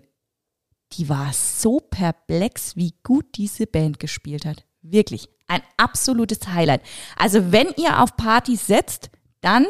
[0.93, 4.65] Die war so perplex, wie gut diese Band gespielt hat.
[4.81, 6.81] Wirklich, ein absolutes Highlight.
[7.15, 9.65] Also wenn ihr auf Partys setzt, dann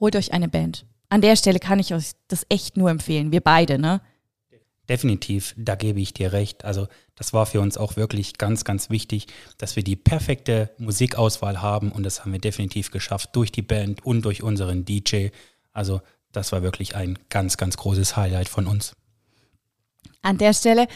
[0.00, 0.86] holt euch eine Band.
[1.08, 3.32] An der Stelle kann ich euch das echt nur empfehlen.
[3.32, 4.00] Wir beide, ne?
[4.88, 6.64] Definitiv, da gebe ich dir recht.
[6.64, 11.62] Also das war für uns auch wirklich ganz, ganz wichtig, dass wir die perfekte Musikauswahl
[11.62, 15.28] haben und das haben wir definitiv geschafft durch die Band und durch unseren DJ.
[15.72, 18.94] Also das war wirklich ein ganz, ganz großes Highlight von uns.
[20.20, 20.86] An der Stelle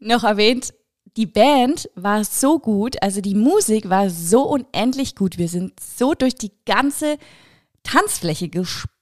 [0.00, 0.72] noch erwähnt,
[1.16, 5.38] die Band war so gut, also die Musik war so unendlich gut.
[5.38, 7.18] Wir sind so durch die ganze
[7.82, 8.48] Tanzfläche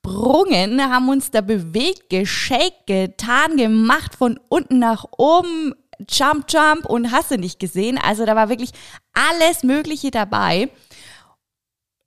[0.02, 5.74] gesprungen, haben uns da bewegt, geshakt, getan, gemacht, von unten nach oben,
[6.08, 7.98] Jump, Jump und hast du nicht gesehen.
[7.98, 8.70] Also da war wirklich
[9.12, 10.70] alles Mögliche dabei.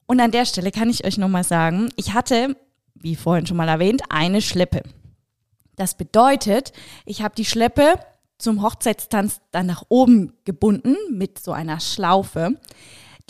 [0.06, 2.56] Und an der Stelle kann ich euch nochmal sagen, ich hatte,
[2.96, 4.84] wie vorhin schon mal erwähnt, eine Schleppe.
[5.76, 6.72] Das bedeutet,
[7.06, 7.96] ich habe die Schleppe
[8.38, 12.58] zum Hochzeitstanz dann nach oben gebunden mit so einer Schlaufe.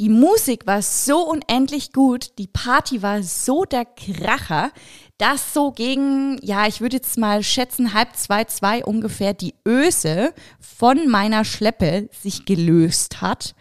[0.01, 4.71] Die Musik war so unendlich gut, die Party war so der Kracher,
[5.19, 10.33] dass so gegen, ja, ich würde jetzt mal schätzen, halb zwei, zwei ungefähr die Öse
[10.59, 13.53] von meiner Schleppe sich gelöst hat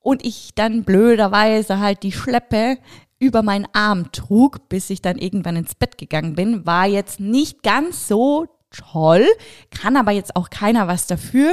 [0.00, 2.78] und ich dann blöderweise halt die Schleppe
[3.18, 7.62] über meinen Arm trug, bis ich dann irgendwann ins Bett gegangen bin, war jetzt nicht
[7.62, 9.26] ganz so toll,
[9.68, 11.52] kann aber jetzt auch keiner was dafür.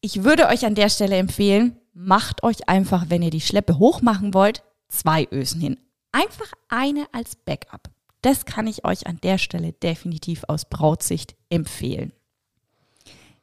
[0.00, 4.34] Ich würde euch an der Stelle empfehlen, macht euch einfach, wenn ihr die Schleppe hochmachen
[4.34, 5.78] wollt, zwei Ösen hin.
[6.12, 7.88] Einfach eine als Backup.
[8.20, 12.12] Das kann ich euch an der Stelle definitiv aus Brautsicht empfehlen.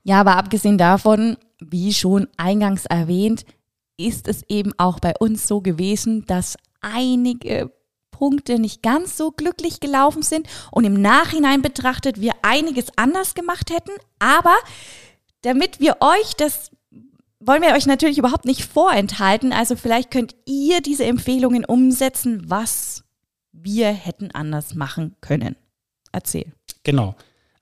[0.04, 3.46] Ja, aber abgesehen davon, wie schon eingangs erwähnt,
[3.98, 7.72] ist es eben auch bei uns so gewesen, dass einige
[8.10, 13.70] Punkte nicht ganz so glücklich gelaufen sind und im Nachhinein betrachtet wir einiges anders gemacht
[13.72, 13.92] hätten.
[14.20, 14.56] Aber
[15.42, 16.72] damit wir euch das
[17.42, 19.52] wollen wir euch natürlich überhaupt nicht vorenthalten.
[19.54, 23.04] Also vielleicht könnt ihr diese Empfehlungen umsetzen, was
[23.52, 25.56] wir hätten anders machen können.
[26.12, 26.52] Erzähl.
[26.84, 27.16] Genau.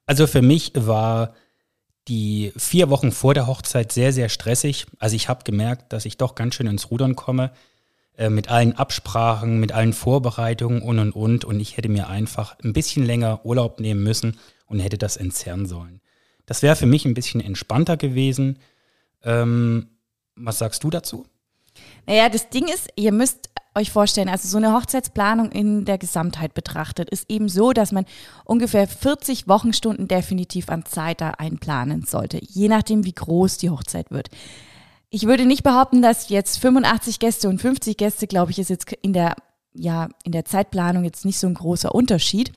[0.05, 1.33] Also für mich war
[2.07, 4.87] die vier Wochen vor der Hochzeit sehr, sehr stressig.
[4.97, 7.51] Also ich habe gemerkt, dass ich doch ganz schön ins Rudern komme
[8.17, 11.45] äh, mit allen Absprachen, mit allen Vorbereitungen und und und.
[11.45, 15.65] Und ich hätte mir einfach ein bisschen länger Urlaub nehmen müssen und hätte das entzerren
[15.65, 16.01] sollen.
[16.45, 18.57] Das wäre für mich ein bisschen entspannter gewesen.
[19.23, 19.87] Ähm,
[20.35, 21.25] was sagst du dazu?
[22.05, 26.53] Naja, das Ding ist, ihr müsst euch vorstellen, also so eine Hochzeitsplanung in der Gesamtheit
[26.53, 28.05] betrachtet, ist eben so, dass man
[28.45, 34.11] ungefähr 40 Wochenstunden definitiv an Zeit da einplanen sollte, je nachdem, wie groß die Hochzeit
[34.11, 34.29] wird.
[35.11, 38.91] Ich würde nicht behaupten, dass jetzt 85 Gäste und 50 Gäste, glaube ich, ist jetzt
[39.01, 39.35] in der,
[39.73, 42.51] ja, in der Zeitplanung jetzt nicht so ein großer Unterschied.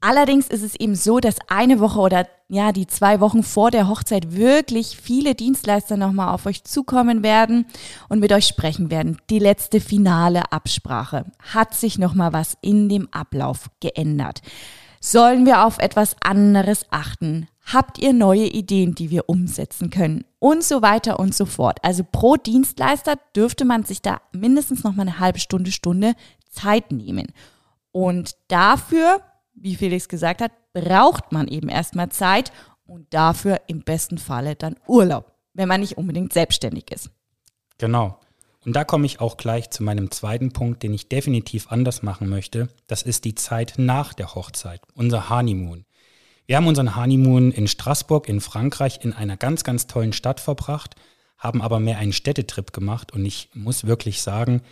[0.00, 3.88] Allerdings ist es eben so, dass eine Woche oder ja, die zwei Wochen vor der
[3.88, 7.66] Hochzeit wirklich viele Dienstleister nochmal auf euch zukommen werden
[8.08, 9.18] und mit euch sprechen werden.
[9.28, 11.26] Die letzte finale Absprache.
[11.52, 14.40] Hat sich nochmal was in dem Ablauf geändert?
[15.00, 17.48] Sollen wir auf etwas anderes achten?
[17.64, 20.24] Habt ihr neue Ideen, die wir umsetzen können?
[20.38, 21.78] Und so weiter und so fort.
[21.82, 26.14] Also pro Dienstleister dürfte man sich da mindestens nochmal eine halbe Stunde, Stunde
[26.50, 27.26] Zeit nehmen.
[27.92, 29.20] Und dafür
[29.60, 32.52] wie Felix gesagt hat, braucht man eben erstmal Zeit
[32.86, 37.10] und dafür im besten Falle dann Urlaub, wenn man nicht unbedingt selbstständig ist.
[37.78, 38.18] Genau.
[38.64, 42.28] Und da komme ich auch gleich zu meinem zweiten Punkt, den ich definitiv anders machen
[42.28, 42.68] möchte.
[42.86, 45.84] Das ist die Zeit nach der Hochzeit, unser Honeymoon.
[46.46, 50.96] Wir haben unseren Honeymoon in Straßburg in Frankreich in einer ganz, ganz tollen Stadt verbracht,
[51.36, 54.62] haben aber mehr einen Städtetrip gemacht und ich muss wirklich sagen,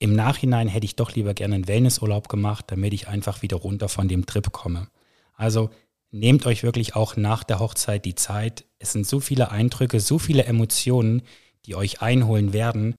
[0.00, 3.88] im Nachhinein hätte ich doch lieber gerne einen Wellnessurlaub gemacht, damit ich einfach wieder runter
[3.88, 4.88] von dem Trip komme.
[5.34, 5.70] Also
[6.10, 8.64] nehmt euch wirklich auch nach der Hochzeit die Zeit.
[8.78, 11.22] Es sind so viele Eindrücke, so viele Emotionen,
[11.66, 12.94] die euch einholen werden.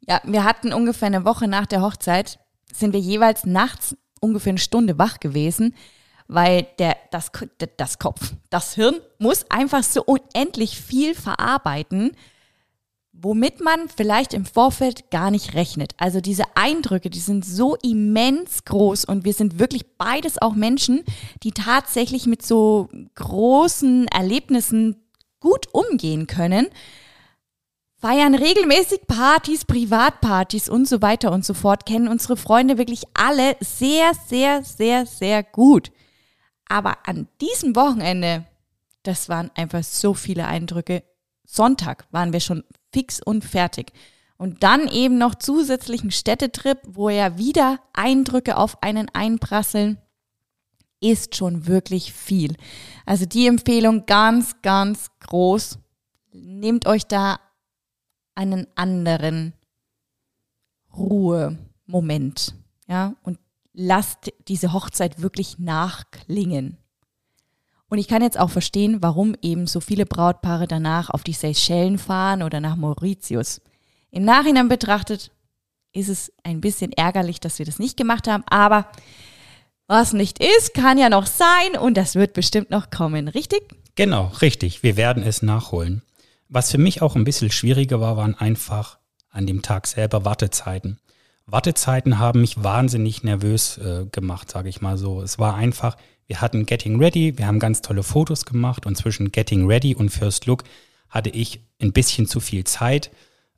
[0.00, 2.40] Ja, wir hatten ungefähr eine Woche nach der Hochzeit,
[2.72, 5.76] sind wir jeweils nachts ungefähr eine Stunde wach gewesen,
[6.26, 7.30] weil der, das,
[7.76, 12.12] das Kopf, das Hirn muss einfach so unendlich viel verarbeiten,
[13.20, 15.92] womit man vielleicht im Vorfeld gar nicht rechnet.
[15.98, 21.02] Also diese Eindrücke, die sind so immens groß und wir sind wirklich beides auch Menschen,
[21.42, 24.96] die tatsächlich mit so großen Erlebnissen
[25.40, 26.68] gut umgehen können,
[27.96, 33.56] feiern regelmäßig Partys, Privatpartys und so weiter und so fort, kennen unsere Freunde wirklich alle
[33.60, 35.90] sehr, sehr, sehr, sehr gut.
[36.68, 38.44] Aber an diesem Wochenende,
[39.02, 41.02] das waren einfach so viele Eindrücke.
[41.44, 43.92] Sonntag waren wir schon fix und fertig.
[44.36, 49.98] Und dann eben noch zusätzlichen Städtetrip, wo ja wieder Eindrücke auf einen einprasseln,
[51.00, 52.56] ist schon wirklich viel.
[53.04, 55.78] Also die Empfehlung ganz, ganz groß.
[56.32, 57.40] Nehmt euch da
[58.34, 59.54] einen anderen
[60.96, 62.54] Ruhemoment,
[62.86, 63.38] ja, und
[63.72, 66.78] lasst diese Hochzeit wirklich nachklingen.
[67.88, 71.98] Und ich kann jetzt auch verstehen, warum eben so viele Brautpaare danach auf die Seychellen
[71.98, 73.60] fahren oder nach Mauritius.
[74.10, 75.30] Im Nachhinein betrachtet
[75.92, 78.86] ist es ein bisschen ärgerlich, dass wir das nicht gemacht haben, aber
[79.86, 83.62] was nicht ist, kann ja noch sein und das wird bestimmt noch kommen, richtig?
[83.94, 84.82] Genau, richtig.
[84.82, 86.02] Wir werden es nachholen.
[86.48, 88.98] Was für mich auch ein bisschen schwieriger war, waren einfach
[89.30, 90.98] an dem Tag selber Wartezeiten.
[91.46, 95.22] Wartezeiten haben mich wahnsinnig nervös äh, gemacht, sage ich mal so.
[95.22, 95.96] Es war einfach,
[96.28, 100.10] wir hatten Getting Ready, wir haben ganz tolle Fotos gemacht und zwischen Getting Ready und
[100.10, 100.62] First Look
[101.08, 103.10] hatte ich ein bisschen zu viel Zeit.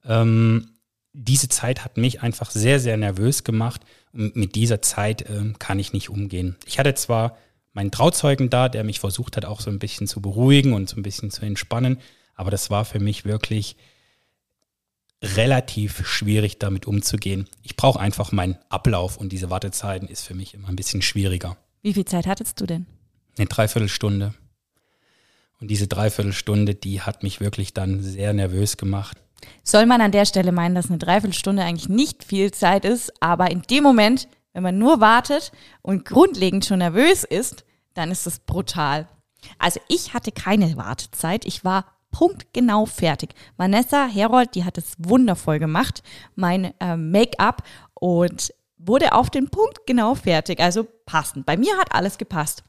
[0.05, 0.71] Ähm,
[1.13, 5.81] diese Zeit hat mich einfach sehr, sehr nervös gemacht und mit dieser Zeit äh, kann
[5.81, 6.57] ich nicht umgehen.
[6.65, 7.37] Ich hatte zwar
[7.73, 10.97] meinen Trauzeugen da, der mich versucht hat, auch so ein bisschen zu beruhigen und so
[10.97, 11.99] ein bisschen zu entspannen,
[12.37, 13.77] aber das war für mich wirklich
[15.23, 17.49] relativ schwierig, damit umzugehen.
[17.63, 21.57] Ich brauche einfach meinen Ablauf und diese Wartezeiten ist für mich immer ein bisschen schwieriger.
[21.83, 22.87] Wie viel Zeit hattest du denn?
[23.39, 24.35] Eine Dreiviertelstunde.
[25.61, 29.19] Und diese Dreiviertelstunde, die hat mich wirklich dann sehr nervös gemacht.
[29.63, 33.51] Soll man an der Stelle meinen, dass eine Dreiviertelstunde eigentlich nicht viel Zeit ist, aber
[33.51, 37.65] in dem Moment, wenn man nur wartet und grundlegend schon nervös ist,
[37.95, 39.09] dann ist das brutal.
[39.59, 41.45] Also ich hatte keine Wartezeit.
[41.47, 43.35] Ich war punktgenau fertig.
[43.57, 46.03] Vanessa Herold, die hat es wundervoll gemacht,
[46.35, 47.63] mein äh, Make-up
[47.95, 48.53] und
[48.87, 51.47] wurde auf den Punkt genau fertig, also passend.
[51.47, 52.63] Bei mir hat alles gepasst.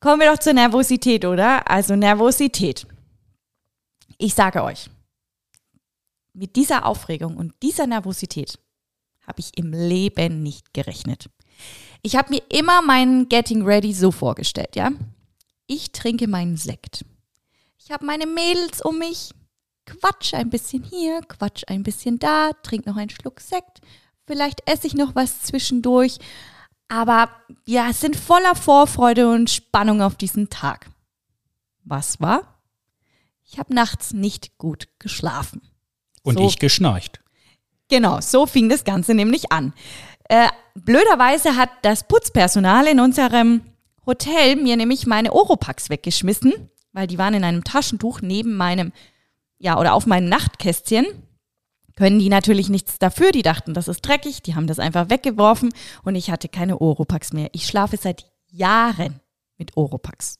[0.00, 1.70] Kommen wir doch zur Nervosität, oder?
[1.70, 2.86] Also Nervosität.
[4.18, 4.88] Ich sage euch,
[6.32, 8.58] mit dieser Aufregung und dieser Nervosität
[9.26, 11.28] habe ich im Leben nicht gerechnet.
[12.02, 14.90] Ich habe mir immer meinen Getting Ready so vorgestellt, ja?
[15.66, 17.04] Ich trinke meinen Sekt.
[17.78, 19.30] Ich habe meine Mädels um mich,
[19.86, 23.80] quatsch ein bisschen hier, quatsch ein bisschen da, trink noch einen Schluck Sekt,
[24.32, 26.18] vielleicht esse ich noch was zwischendurch.
[26.88, 27.28] Aber
[27.66, 30.86] wir sind voller Vorfreude und Spannung auf diesen Tag.
[31.84, 32.60] Was war?
[33.44, 35.60] Ich habe nachts nicht gut geschlafen.
[36.22, 37.20] Und so, ich geschnarcht.
[37.88, 39.74] Genau, so fing das Ganze nämlich an.
[40.30, 43.60] Äh, blöderweise hat das Putzpersonal in unserem
[44.06, 48.92] Hotel mir nämlich meine Oropax weggeschmissen, weil die waren in einem Taschentuch neben meinem,
[49.58, 51.06] ja, oder auf meinem Nachtkästchen
[51.96, 53.32] können die natürlich nichts dafür.
[53.32, 55.72] Die dachten, das ist dreckig, die haben das einfach weggeworfen
[56.04, 57.50] und ich hatte keine Oropax mehr.
[57.52, 59.20] Ich schlafe seit Jahren
[59.58, 60.38] mit Oropax.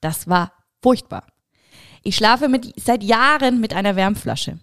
[0.00, 1.26] Das war furchtbar.
[2.02, 4.58] Ich schlafe mit, seit Jahren mit einer Wärmflasche.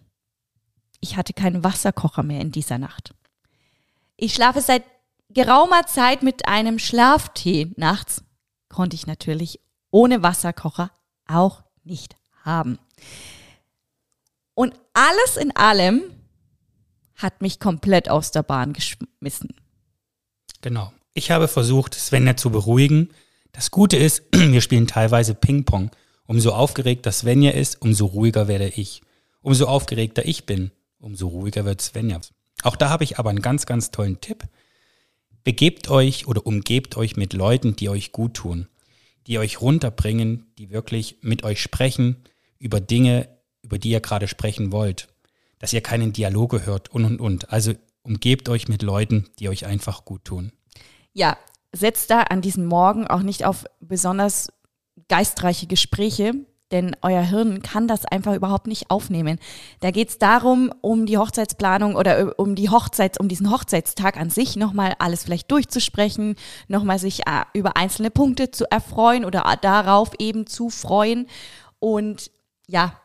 [0.99, 3.13] Ich hatte keinen Wasserkocher mehr in dieser Nacht.
[4.17, 4.84] Ich schlafe seit
[5.30, 8.23] geraumer Zeit mit einem Schlaftee nachts.
[8.67, 10.91] Konnte ich natürlich ohne Wasserkocher
[11.25, 12.80] auch nicht haben.
[14.54, 16.02] Und alles in allem
[17.20, 19.54] hat mich komplett aus der Bahn geschmissen.
[20.62, 20.92] Genau.
[21.14, 23.10] Ich habe versucht, Svenja zu beruhigen.
[23.52, 25.92] Das Gute ist, wir spielen teilweise Ping-Pong.
[26.26, 29.02] Umso aufgeregter Svenja ist, umso ruhiger werde ich.
[29.42, 32.22] Umso aufgeregter ich bin, umso ruhiger wird Svenja.
[32.64, 34.44] Auch da habe ich aber einen ganz, ganz tollen Tipp.
[35.44, 38.68] Begebt euch oder umgebt euch mit Leuten, die euch gut tun,
[39.28, 42.18] die euch runterbringen, die wirklich mit euch sprechen
[42.60, 43.30] über Dinge,
[43.62, 45.09] über die ihr gerade sprechen wollt
[45.60, 47.52] dass ihr keinen Dialoge hört und und und.
[47.52, 50.52] Also umgebt euch mit Leuten, die euch einfach gut tun.
[51.13, 51.38] Ja,
[51.72, 54.48] setzt da an diesem Morgen auch nicht auf besonders
[55.08, 56.34] geistreiche Gespräche,
[56.72, 59.39] denn euer Hirn kann das einfach überhaupt nicht aufnehmen.
[59.80, 64.30] Da geht es darum, um die Hochzeitsplanung oder um die Hochzeits, um diesen Hochzeitstag an
[64.30, 66.36] sich nochmal alles vielleicht durchzusprechen,
[66.67, 71.27] nochmal sich äh, über einzelne Punkte zu erfreuen oder darauf eben zu freuen.
[71.79, 72.29] Und
[72.67, 73.00] ja,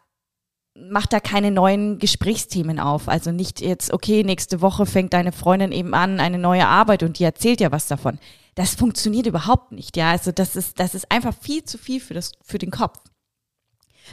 [0.76, 3.08] macht da keine neuen Gesprächsthemen auf.
[3.08, 7.18] Also nicht jetzt, okay, nächste Woche fängt deine Freundin eben an, eine neue Arbeit und
[7.18, 8.18] die erzählt ja was davon.
[8.54, 10.10] Das funktioniert überhaupt nicht, ja.
[10.10, 12.98] Also das ist, das ist einfach viel zu viel für, das, für den Kopf.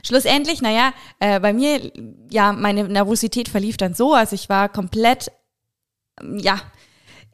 [0.03, 1.91] Schlussendlich, naja, äh, bei mir,
[2.29, 5.31] ja, meine Nervosität verlief dann so, also ich war komplett,
[6.37, 6.61] ja,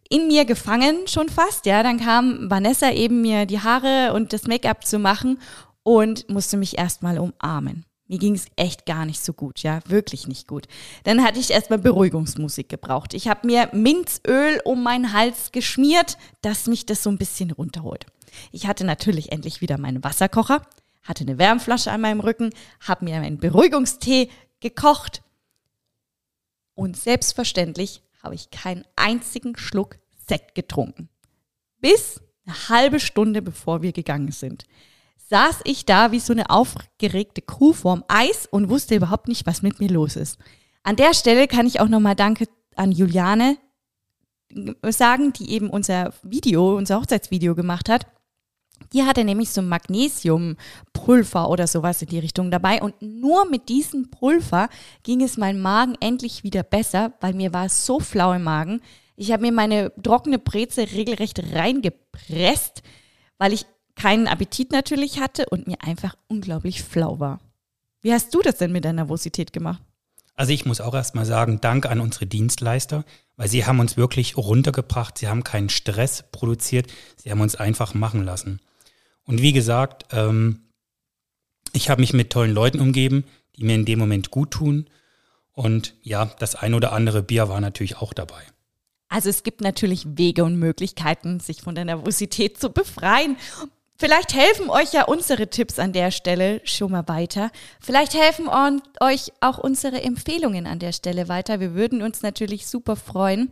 [0.09, 1.84] in mir gefangen schon fast, ja.
[1.84, 5.39] Dann kam Vanessa eben mir die Haare und das Make-up zu machen
[5.84, 7.86] und musste mich erstmal umarmen.
[8.08, 10.68] Mir ging es echt gar nicht so gut, ja, wirklich nicht gut.
[11.03, 13.14] Dann hatte ich erstmal Beruhigungsmusik gebraucht.
[13.14, 18.05] Ich habe mir Minzöl um meinen Hals geschmiert, dass mich das so ein bisschen runterholt.
[18.51, 20.62] Ich hatte natürlich endlich wieder meinen Wasserkocher,
[21.03, 24.30] hatte eine Wärmflasche an meinem Rücken, habe mir einen Beruhigungstee
[24.62, 25.22] gekocht
[26.76, 29.97] und selbstverständlich habe ich keinen einzigen Schluck
[30.28, 31.10] Sekt getrunken.
[31.80, 34.66] Bis eine halbe Stunde bevor wir gegangen sind
[35.30, 39.61] saß ich da wie so eine aufgeregte Kuh vorm Eis und wusste überhaupt nicht, was
[39.61, 40.38] mit mir los ist.
[40.84, 43.57] An der Stelle kann ich auch nochmal Danke an Juliane
[44.88, 48.07] sagen, die eben unser Video, unser Hochzeitsvideo gemacht hat.
[48.93, 54.09] Die hatte nämlich so Magnesiumpulver oder sowas in die Richtung dabei und nur mit diesem
[54.09, 54.69] Pulver
[55.03, 58.82] ging es meinem Magen endlich wieder besser, weil mir war es so flau im Magen.
[59.15, 62.84] Ich habe mir meine trockene Breze regelrecht reingepresst,
[63.39, 63.65] weil ich
[63.97, 67.39] keinen Appetit natürlich hatte und mir einfach unglaublich flau war.
[68.01, 69.81] Wie hast du das denn mit der Nervosität gemacht?
[70.35, 73.03] Also ich muss auch erstmal sagen, Dank an unsere Dienstleister,
[73.35, 77.95] weil sie haben uns wirklich runtergebracht, sie haben keinen Stress produziert, sie haben uns einfach
[77.95, 78.61] machen lassen.
[79.23, 80.61] Und wie gesagt, ähm,
[81.73, 83.25] ich habe mich mit tollen Leuten umgeben,
[83.55, 84.89] die mir in dem Moment gut tun.
[85.51, 88.41] Und ja, das ein oder andere Bier war natürlich auch dabei.
[89.09, 93.37] Also es gibt natürlich Wege und Möglichkeiten, sich von der Nervosität zu befreien.
[93.99, 97.49] Vielleicht helfen euch ja unsere Tipps an der Stelle schon mal weiter.
[97.81, 98.47] Vielleicht helfen
[98.99, 101.59] euch auch unsere Empfehlungen an der Stelle weiter.
[101.59, 103.51] Wir würden uns natürlich super freuen.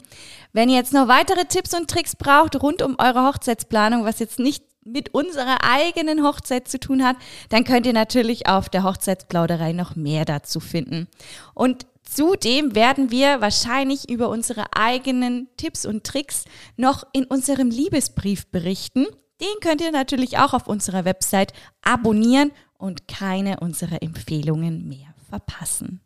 [0.53, 4.37] Wenn ihr jetzt noch weitere Tipps und Tricks braucht rund um eure Hochzeitsplanung, was jetzt
[4.37, 7.15] nicht mit unserer eigenen Hochzeit zu tun hat,
[7.49, 11.07] dann könnt ihr natürlich auf der Hochzeitsplauderei noch mehr dazu finden.
[11.53, 16.45] Und Zudem werden wir wahrscheinlich über unsere eigenen Tipps und Tricks
[16.77, 19.07] noch in unserem Liebesbrief berichten.
[19.41, 26.01] Den könnt ihr natürlich auch auf unserer Website abonnieren und keine unserer Empfehlungen mehr verpassen.